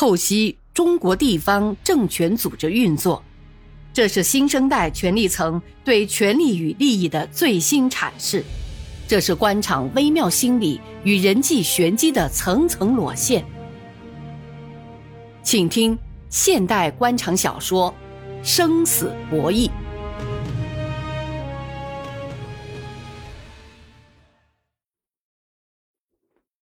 [0.00, 3.22] 透析中国地方政权组织运作，
[3.92, 8.42] 这是新生代权力层对权力与利益的最新阐释，
[9.06, 13.44] 这是官场微妙心理与人际玄机的层层裸现。
[15.42, 15.98] 请听
[16.30, 17.94] 现代官场小说
[18.42, 19.68] 《生死博弈》。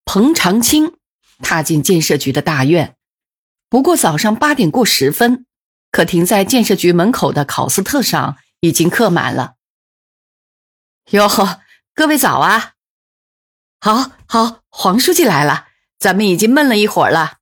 [0.05, 0.95] 彭长青
[1.39, 2.97] 踏进建设局的大院，
[3.71, 5.46] 不过早上八点过十分，
[5.93, 9.54] 可停在建设局门口的考斯特上已经客满了。
[11.12, 11.61] 哟呵，
[11.95, 12.75] 各位早啊！
[13.81, 17.39] 好，好，黄书记来了，咱们已经闷了一会儿了。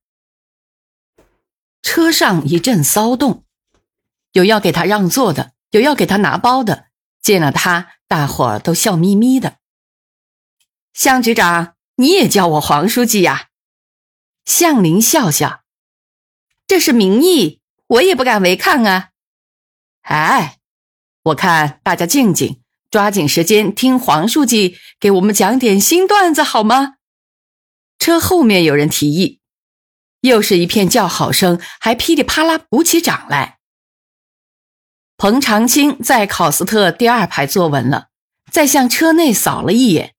[1.81, 3.43] 车上一阵骚动，
[4.33, 6.89] 有要给他让座的，有要给他拿包的。
[7.21, 9.57] 见了他，大伙儿都笑眯眯的。
[10.93, 11.75] 向局长。
[11.95, 13.49] 你也叫我黄书记呀？
[14.45, 15.63] 向林笑笑，
[16.69, 19.09] 这是民意，我也不敢违抗啊。
[20.03, 20.59] 哎，
[21.23, 26.97] 我看大家静静，抓紧时间听黄书记给我们讲点新段子好吗？
[27.97, 29.39] 车后面有人提议，
[30.21, 33.57] 又是一片叫好声，还噼里啪啦鼓起掌来。
[35.17, 38.09] 彭长青在考斯特第二排坐稳了，
[38.51, 40.13] 再向车内扫了一眼。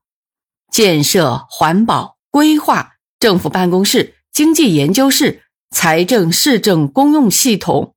[0.72, 7.94] 建设、环保、规划、政府办公室、经济研究室、财政、市政公用系统、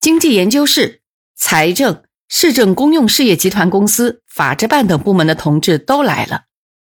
[0.00, 1.00] 经济研究室、
[1.34, 6.46] 财政、市政公用事业集团公司、法制办等部门的同志都来了。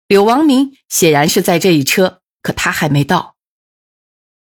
[0.08, 3.36] 柳王明显然是在这一车，可他还没到。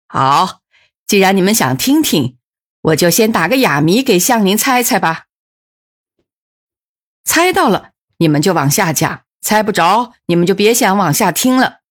[0.07, 0.61] 好，
[1.07, 2.38] 既然你们想听听，
[2.81, 5.27] 我就先打个哑谜给向林猜猜吧。
[7.23, 9.23] 猜到了，你们就往下讲。
[9.41, 11.81] 猜不着，你们就别想往下听了。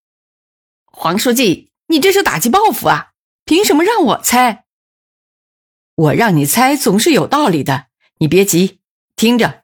[0.87, 3.13] 黄书记，你这是打击报复啊！
[3.45, 4.65] 凭什么让我猜？
[5.95, 7.87] 我让你猜总是有道理的。
[8.19, 8.81] 你别急，
[9.15, 9.63] 听着。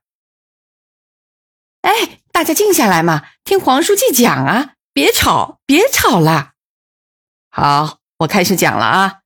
[1.81, 4.75] 哎，大家静下来嘛，听黄书记讲啊！
[4.93, 6.53] 别吵，别吵了。
[7.51, 9.23] 好，我开始讲了啊。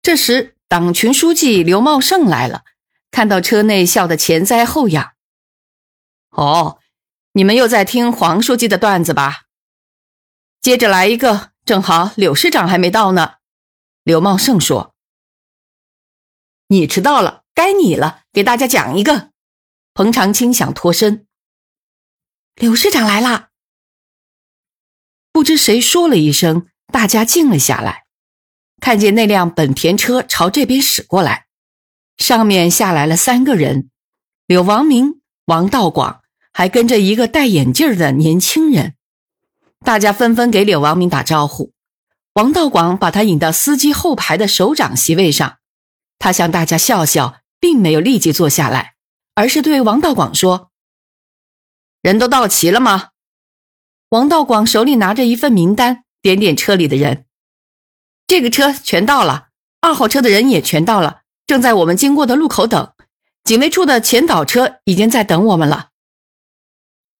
[0.00, 2.62] 这时，党群书记刘茂盛来了，
[3.10, 5.14] 看到车内笑得前栽后仰。
[6.30, 6.78] 哦。
[7.32, 9.46] 你们又在听黄书记的段子吧？
[10.60, 13.36] 接着来一个，正好柳市长还没到呢。
[14.02, 14.94] 刘茂盛说
[16.68, 19.30] ：“你迟到了，该你了，给大家讲一个。”
[19.94, 21.26] 彭长青想脱身。
[22.54, 23.48] 柳市长来了，
[25.32, 28.04] 不知谁说了一声，大家静了下来，
[28.80, 31.46] 看见那辆本田车朝这边驶过来，
[32.16, 33.90] 上面下来了三个人：
[34.46, 36.22] 柳王明、王道广。
[36.56, 38.94] 还跟着一个戴眼镜的年轻人，
[39.84, 41.72] 大家纷纷给柳王明打招呼。
[42.32, 45.58] 王道广把他引到司机后排的首长席位上，
[46.18, 48.94] 他向大家笑笑，并没有立即坐下来，
[49.34, 50.70] 而是对王道广说
[52.02, 53.10] ：“人都到齐了吗？”
[54.08, 57.26] 王道广手里拿着一份名单，点点车里的人
[58.26, 59.48] ：“这个车全到了，
[59.80, 62.92] 二号车的人也全到了，正在我们经过的路口等。
[63.44, 65.90] 警卫处的前导车已经在等我们了。”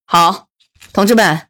[0.07, 0.49] 好，
[0.93, 1.49] 同志们，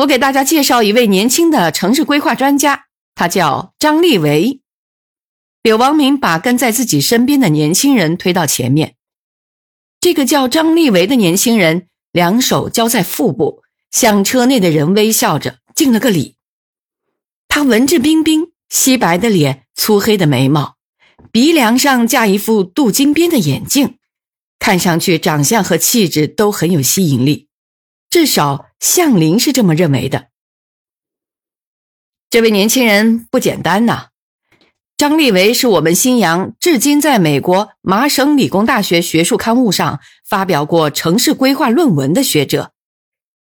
[0.00, 4.60] 我给大家介绍一位年轻的城市规划专家，他叫张立维。
[5.62, 8.94] 柳王明把跟在自己身边的年轻人推到前面。
[10.00, 16.36] 这个叫张立维的年轻人，两手交在腹部，向车内的人微笑着敬了个礼。
[17.48, 20.76] 他文质彬彬，皙白的脸，粗黑的眉毛，
[21.30, 23.98] 鼻梁上架一副镀金边的眼镜，
[24.58, 27.48] 看上去长相和气质都很有吸引力。
[28.08, 30.28] 至少向林是这么认为的。
[32.30, 34.08] 这位年轻人不简单呐，
[34.96, 42.72] 张立维是我们新阳至今在美国麻省理工大学学术刊物上发表过城市规划论文的学者，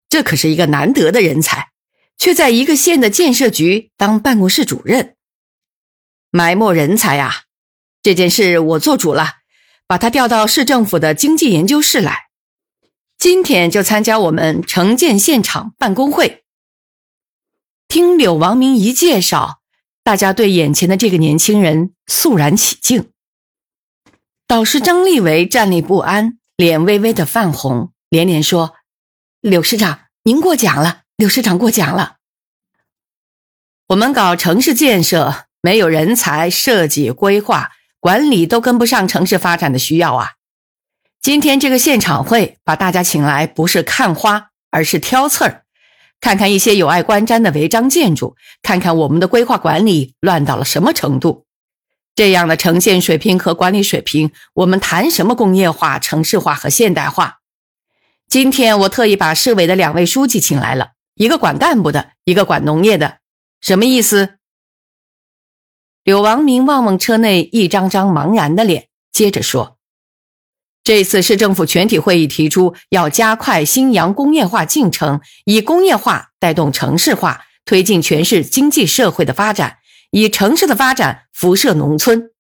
[0.10, 1.70] 这可是一个难得的人才，
[2.18, 5.16] 却在一个县的建设局当办公室主任，
[6.32, 7.44] 埋没人才啊！
[8.02, 9.40] 这件事我做主了，
[9.86, 12.29] 把他调到市政府的经济研究室来。
[13.20, 16.46] 今天就参加我们城建现场办公会。
[17.90, 19.60] 听柳王明一介绍，
[20.06, 23.12] 大家对眼前的这个年轻人肃然起敬。
[24.48, 28.76] 导师张立维站立不安，脸微微的泛红，连连说
[29.42, 31.02] ：“柳市长，您过奖了。
[31.18, 32.16] 柳市长过奖了。
[33.88, 40.36] 我们搞城市建设，没有人才，设计、规划、管理都跟不上城市发展的需要啊。”
[41.22, 45.64] 今天这个现场会把大家请来，不是看花，而是挑刺儿，
[46.22, 51.46] 看看一些有碍观瞻的违章建筑，看看我们的规划管理乱到了什么程度。
[52.16, 57.40] 这样的呈现水平和管理水平，我们谈什么工业化、城市化和现代化？
[58.30, 63.18] 今天我特意把市委的两位书记请来了，一个管干部的，一个管农业的，
[63.60, 64.38] 什么意思？
[66.04, 69.79] 柳王明望望车内一张张茫然的脸，接着说。
[70.90, 79.78] 这次市政府全体会议提出，要加快新阳工业化进程，以工业化带动城市化，推进全市经济社会的发展，
[80.10, 82.32] 以城市的发展辐射农村。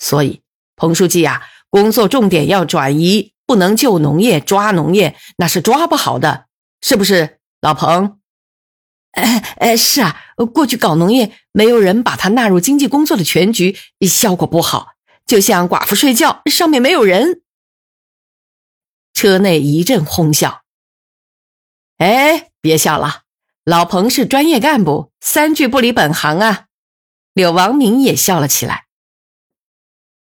[0.00, 0.40] 所以，
[0.74, 6.46] 彭书记啊，工作重点要转移，不能就农业抓农业，那是抓不好的，
[6.80, 8.18] 是不是，老彭？
[9.12, 14.94] 哎哎，是啊，过去搞农业，没有人把它纳入经济工作的全局，效果不好，
[15.24, 17.41] 就像寡妇睡觉，上面没有人。
[19.22, 20.62] 车内一阵哄笑。
[21.98, 23.22] 哎，别笑了，
[23.64, 26.64] 老彭是专业干部，三句不离本行啊。
[27.32, 28.86] 柳王明也笑了起来。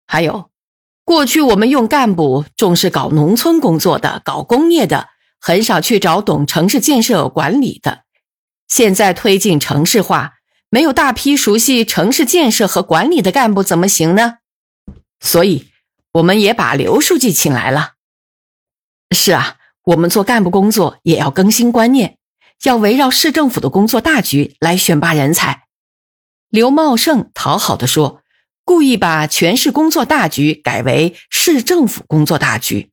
[0.04, 0.50] 还有，
[1.04, 5.10] 过去我们用干部重视搞农村工作的、搞工业的，
[5.40, 8.02] 很少去找懂城市建设管理的。
[8.66, 10.38] 现在推进城市化，
[10.70, 14.38] 没有大批熟悉城市建设和管理的干部怎么行呢？
[15.20, 15.68] 所以，
[16.14, 17.92] 我们也把刘书记请来了。
[19.10, 22.18] 是啊，我们做干部工作也要更新观念，
[22.64, 25.64] 要围绕市政府的工作大局来选拔人才。
[26.50, 28.22] 刘茂盛讨好的说，
[28.64, 32.90] 故意把全市工作大局改为市政府工作大局。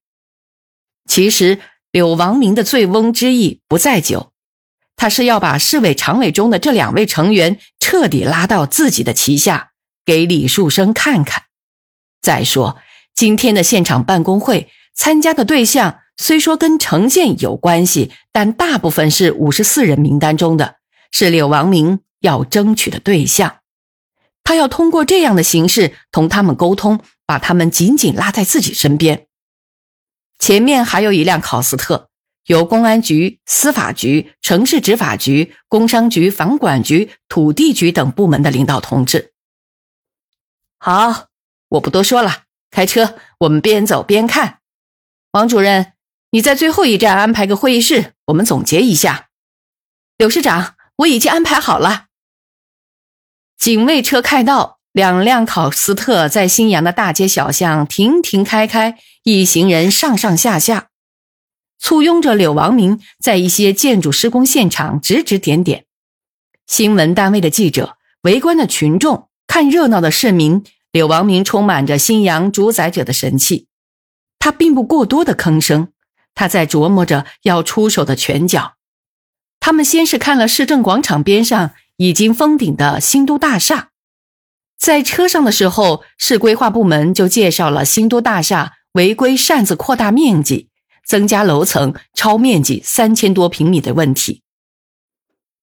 [1.05, 1.59] 其实
[1.91, 4.31] 柳王明的醉翁之意不在酒，
[4.95, 9.71] 他是要把市委常委中的这两位成员彻底拉到自己的旗下，
[10.05, 11.43] 给李树生看看。
[12.21, 12.77] 再说
[13.13, 15.99] 今天的现场办公会参加的对象。
[16.17, 20.77] 虽说跟城建有关系，但大部分是五十四人名单中的，
[21.11, 23.59] 是柳王明要争取的对象。
[24.43, 29.27] 他要通过这样的形式同他们沟通，把他们紧紧拉在自己身边。
[30.39, 32.09] 前面还有一辆考斯特，
[32.45, 39.33] 由公安局、司法局、城市执法局、工商局、房管局、土地局等部门的领导同志。
[40.77, 41.25] 好，
[41.69, 44.59] 我不多说了，开车，我们边走边看。
[45.31, 45.94] 王主任。
[46.35, 49.29] 你在最后一站安排个会议室，我们总结一下。
[50.17, 52.07] 柳市长，我已经安排好了。
[53.57, 60.89] 警卫车开道，两辆考斯特在新阳的大街小巷停停开开，一行人上上下下，
[61.79, 65.85] 簇拥着柳王明，在一些建筑施工现场指指点点。
[66.67, 73.69] 新闻单位的记者、围观的群众、看热闹的市民，柳王明充满着新阳主宰者的神气。
[74.37, 75.93] 他并不过多的吭声。
[76.35, 78.73] 他在琢磨着要出手的拳脚。
[79.59, 83.89] 他们先是看了市政广场边上已经封顶的新都大厦，
[84.77, 90.69] 在车上的时候，市规划部门就介绍了新都大厦违规擅自扩大面积、
[91.03, 94.43] 增加楼层、超面积三千多平米的问题。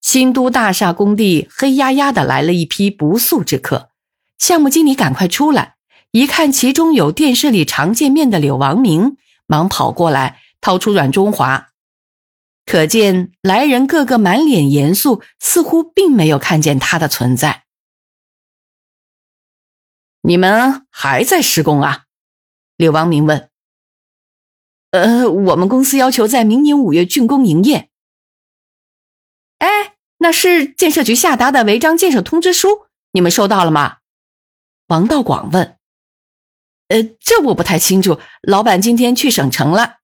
[0.00, 3.90] 新都大厦工地黑压压的来了一批不速之客，
[4.36, 5.76] 项目经理赶快出来，
[6.10, 9.16] 一看其中有电视里常见面的柳王明，
[9.46, 10.41] 忙跑过来。
[10.62, 11.72] 掏出阮中华，
[12.64, 17.64] 可见来人个个满脸严肃，似乎并没有看见他的存在。
[20.22, 22.04] 你们还在施工啊？
[22.76, 23.50] 柳王明问。
[24.92, 27.90] 呃，我们公司要求在明年五月竣工营业。
[29.58, 33.98] 哎，那是建设局下达的违章建设通知书，你们收到了吗？
[34.86, 35.76] 王道广问。
[36.88, 40.01] 呃，这我不太清楚，老板今天去省城了。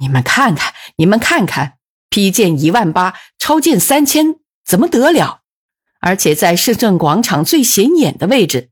[0.00, 1.74] 你们看看，你们看看，
[2.08, 5.42] 批建一万八，超建三千，怎么得了？
[6.00, 8.70] 而且在市政广场最显眼的位置，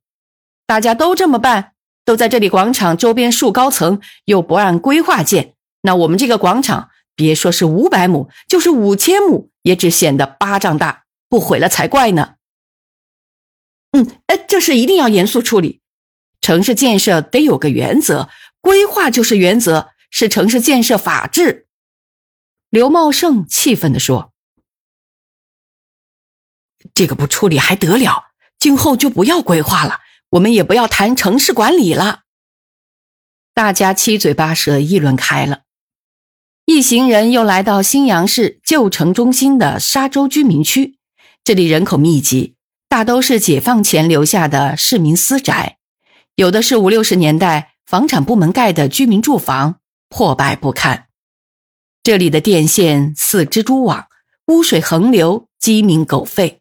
[0.67, 1.73] 大家都这么办，
[2.05, 12.37] 都在这里广场周边树高层，又不按规划建，那我们这个广场，别说是五百亩，就是五千亩，也只显得巴掌大，不毁了才怪呢。
[13.93, 15.83] 嗯，哎，这事一定要严肃处理。
[16.41, 18.31] 城市建设得有个原则，
[18.63, 19.91] 规划就是原则。
[20.11, 21.67] 是城市建设法治，
[22.71, 24.33] 刘茂盛气愤地说
[26.95, 28.25] ：“这个不处理还得了？
[28.59, 30.01] 今后就不要规划了，
[30.31, 32.23] 我们也不要谈城市管理了。”
[33.55, 35.63] 大家七嘴八舌议论开了。
[36.65, 40.99] 一行人又来到新阳市旧城中心的沙洲居民区，
[41.43, 42.57] 这里人口密集，
[42.89, 45.79] 大都是解放前留下的市民私宅，
[46.35, 49.81] 有的是五六十年代房产部门盖的居民住房。
[50.09, 51.09] 破败不堪，
[52.03, 54.09] 这里的电线似蜘蛛网，
[54.47, 56.59] 污水横流，鸡鸣狗吠。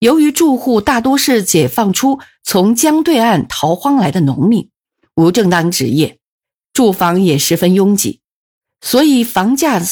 [0.00, 4.70] 由于住户大多是解放出从江对岸逃荒来的农民，
[5.14, 6.20] 无正当职业，
[6.72, 8.20] 住房也十分拥挤，
[8.80, 9.82] 所以房价，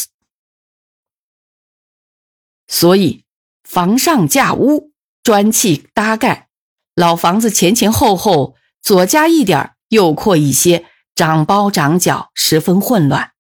[2.69, 3.25] 所以
[3.65, 4.93] 房上架屋，
[5.25, 6.49] 砖砌搭盖，
[6.95, 13.31] 老房子前前后后左加一点右扩一些，长包长角，十分混乱。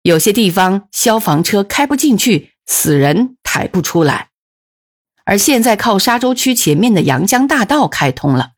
[0.00, 4.30] 有些地方消防车开不进去，死人抬不出来。
[5.26, 8.52] 而现在靠沙洲区前面的阳江大道开通了，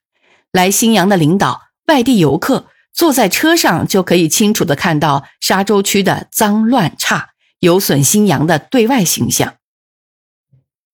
[0.53, 9.57] 来新阳的领导、外地游客坐在车上就可以清楚的看到沙洲区的脏乱差，有损新阳的对外形象。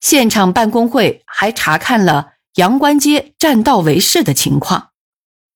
[0.01, 4.90] 现场办公会还查看了阳关街占道为市的情况。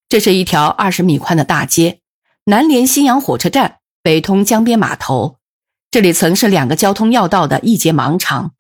[0.08, 2.00] 这是一条二十米宽的大街，
[2.44, 5.38] 南连新阳火车站，北通江边码头，
[5.90, 8.52] 这里曾是两个交通要道的一节盲肠。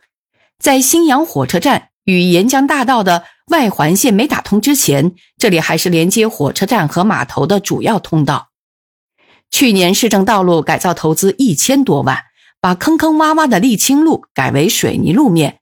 [0.58, 8.48] 在新阳火车站与沿江大道的外环线没打通之前，这里还是连接火车站和码头的主要通道。
[9.50, 12.24] 去年市政道路改造投资一千多万，
[12.60, 15.60] 把坑坑洼洼的沥青路改为水泥路面，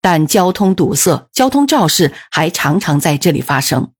[0.00, 3.92] 但交通堵塞、交通肇事还常常在这里发生。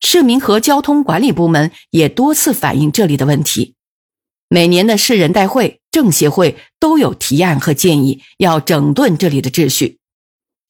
[0.00, 3.74] 市民和交通管理部门也多次反映这里的问题。
[4.48, 9.98] 每年的市人代会、政协会都有提案和建议，要整顿这里的秩序。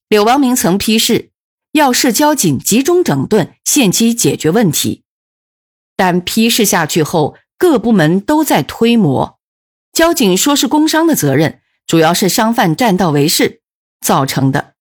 [0.09, 1.31] 柳王明曾批示，
[1.73, 5.03] 要市交警集中整顿，限期解决问题。
[5.95, 9.37] 但批示下去后，各部门都在推磨。
[9.91, 13.61] 交警说是工商的责任，主要是商贩占道为市
[13.99, 14.75] 造成的。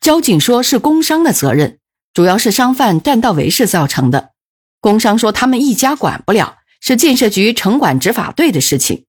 [0.00, 1.78] 交警说是工商的责任，
[2.18, 4.32] 主要是商贩占道为市造成的。
[4.80, 6.56] 工商说他们一家管不了。
[6.80, 9.04] 是建设局城管执法队的事情。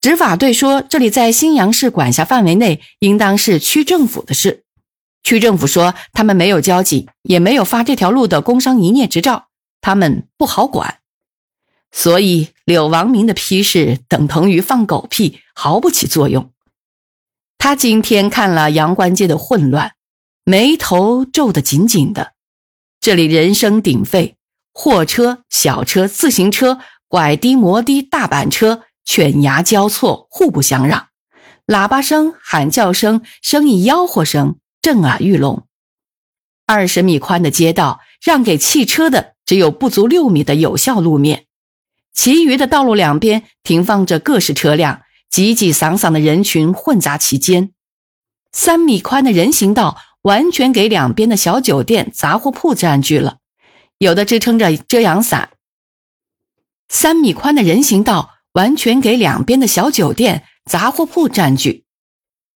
[0.00, 4.62] 执法队说，这里在新阳市管辖范围内，应当是区政府的事。
[5.24, 9.48] 区政府说，他们没有交警，也没有发这条路的工商营业执照，
[9.80, 10.98] 他们不好管。
[11.90, 16.52] 所以，柳王明的批示等同于放狗屁，毫不起作用。
[17.58, 19.92] 他今天看了阳关街的混乱，
[20.48, 22.32] 眉头皱得紧紧的。
[23.02, 24.36] 这里人声鼎沸。
[24.72, 31.08] 货车、小车、自行车、拐的、摩的、大板车，犬牙交错，互不相让。
[31.66, 35.66] 喇叭声、喊叫声、生意吆喝声震耳欲聋。
[36.64, 41.44] 二十米宽的街道，让给汽车的只有不足六米的有效路面，
[42.14, 47.72] 其余的道路两边停放着各式车辆，挤挤搡搡的人群混杂其间。
[48.50, 53.38] 三米宽的人行道，完全给两边的小酒店、杂货铺占据了。
[53.98, 55.50] 有的支撑着遮阳伞，
[56.88, 61.84] 三米宽的人行道完全给两边的小酒店、杂货铺占据；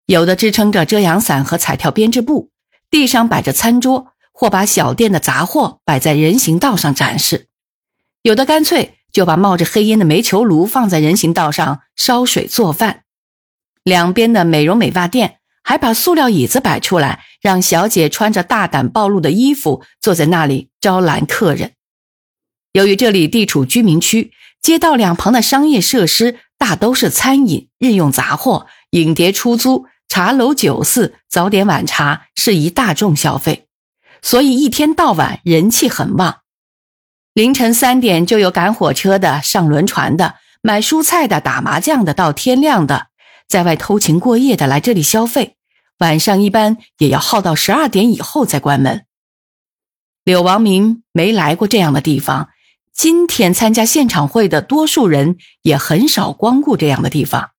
[0.07, 2.51] 有的支撑着遮阳伞和彩条编织布，
[2.91, 7.47] 地上摆着餐桌，或把小店的杂货摆在人行道上展示；
[8.23, 13.03] 有的干脆就把冒着黑烟的煤球炉放在人行道上烧水做饭。
[13.83, 17.25] 两边的美容美发店还把塑料椅子摆出来。
[17.43, 21.73] 让小姐穿着大胆暴露的衣服坐在那里招揽客人。
[22.73, 24.31] 由于这里地处居民区，
[24.63, 33.67] 街道两旁的商业设施大都是餐饮、日用杂货、影碟出租、茶楼、酒肆、早点晚茶，适宜大众消费，
[34.23, 36.43] 所以一天到晚人气很旺。
[37.35, 43.09] 凌晨三点就有赶火车的、上轮船的、买蔬菜的、打麻将的，到天亮的，
[43.53, 45.59] 在外偷情过夜的来这里消费。
[45.99, 49.05] 晚上一般也要耗到十二点以后再关门。
[50.25, 52.49] 柳王明没来过这样的地方，
[52.95, 57.51] 今天参加现场会的多数人也很少光顾这样的地方，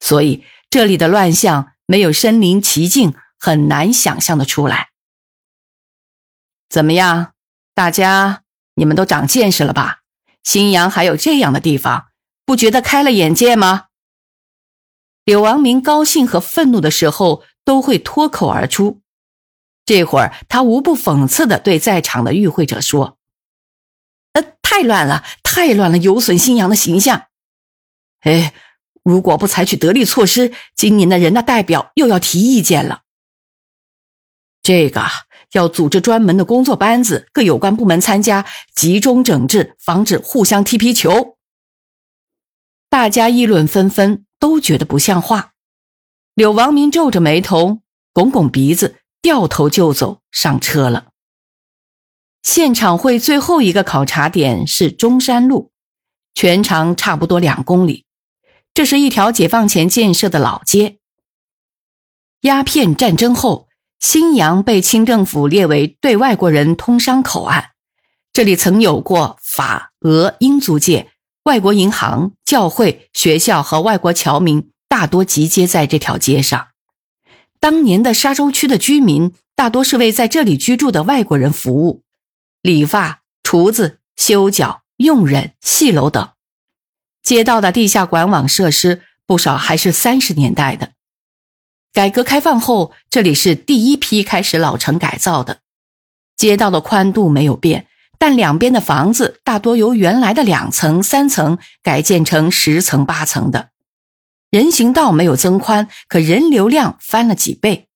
[0.00, 4.90] 所以这里的乱象没有身临其境很难想象的出来。
[6.68, 7.32] 怎么样，
[7.74, 8.42] 大家
[8.74, 10.00] 你们都长见识了吧？
[10.44, 12.08] 新阳还有这样的地方，
[12.44, 13.86] 不觉得开了眼界吗？
[15.28, 17.44] 柳王明高兴和愤怒的时候。
[17.68, 19.02] 都会脱口而出。
[19.84, 23.18] 这会儿，他无不讽刺的对在场的与会者说
[24.32, 27.26] ：“呃，太乱了，太乱了，有损新阳的形象。
[28.20, 28.54] 哎，
[29.02, 33.02] 如果不采取得力措施，今年的人大代表又要提意见了。
[34.62, 35.02] 这个
[35.52, 41.36] 要组织专门的工作班子，各有关部门参加，集中整治，防止互相踢皮球。”
[42.88, 45.52] 大家议论纷纷，都觉得不像话。
[46.34, 47.80] 柳王明皱着眉头，
[48.12, 51.06] 拱拱鼻子，掉头就走上车了。
[52.42, 55.72] 现场会最后一个考察点是中山路，
[56.34, 58.06] 全长差不多两公里。
[58.72, 60.98] 这是一条解放前建设的老街。
[62.42, 63.68] 鸦片战争后，
[63.98, 67.70] 新阳被清政府列为对外国人通商口岸，
[68.32, 71.10] 这里曾有过法、俄、英租界、
[71.48, 76.68] 外国银行、教会、学校和外国侨民大多集结在这条街上。
[77.58, 82.02] 当年的沙洲区的居民大多是为在这里居住的外国人服务，
[82.60, 86.28] 理发、厨子、修脚、佣人、戏楼等。
[87.22, 90.92] 街道的地下管网设施不少还是三十年代的。
[91.94, 95.60] 改革开放后，这里是第一批开始老城改造的。
[96.36, 97.87] 街道的宽度没有变，
[98.18, 103.70] 但两边的房子大多由原来的两层、三层改建成十层、八层的。
[104.50, 107.88] 人行道没有增宽，可人流量翻了几倍。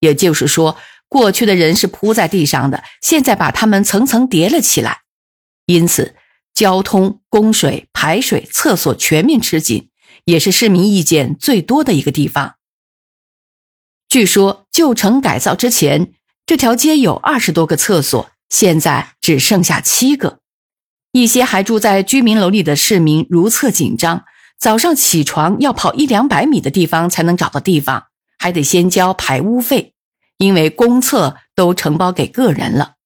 [0.00, 0.76] 也就是说，
[1.08, 5.02] 过去的人是铺在地上的，现在把它们层层叠了起来。
[5.66, 6.14] 因此，
[6.54, 9.90] 交通、供水、排水、厕所全面吃紧，
[10.24, 12.54] 也是市民意见最多的一个地方。
[14.08, 16.12] 据说旧城改造之前，
[16.46, 20.40] 这条街有二十多个厕所，现在只剩下七个。
[21.10, 24.24] 一些还住在居民楼里的市民如厕紧张，
[24.58, 29.94] 早上起床要跑一两百米的地方才能找到地方，还得先交排污费，
[30.36, 32.96] 因为公厕都承包给个人了。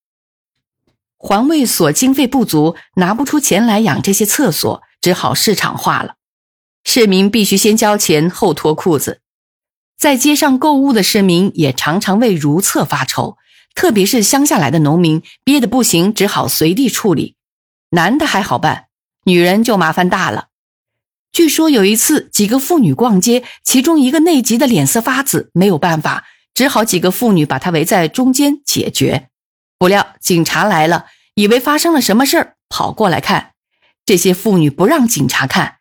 [1.16, 6.16] 环卫所经费不足，拿不出钱来养这些厕所，只好市场化了。
[6.82, 9.20] 市民必须先交钱后脱裤子。
[9.96, 13.38] 在街上购物的市民也常常为如厕发愁，
[13.76, 17.36] 特别是乡下来的农民，憋得不行，只好随地处理。
[17.90, 18.86] 男的还好办，
[19.24, 20.48] 女人就麻烦大了。
[21.30, 29.28] 据说有一次，几个妇女逛街，其中一个内急的脸色发紫，没有办法，只好几个妇女把她围在中间解决。
[29.78, 31.04] 不料警察来了，
[31.34, 33.50] 以为发生了什么事儿，跑过来看。
[34.06, 35.76] 这些妇女不让警察看，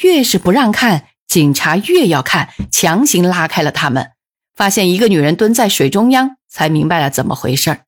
[0.00, 1.08] 越是不让看。
[1.26, 4.12] 警察越要看，强行拉开了他们，
[4.54, 7.80] 发现一个女人蹲在水中央，才明白了怎么回事儿。